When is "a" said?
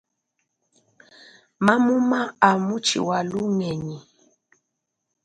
2.49-2.51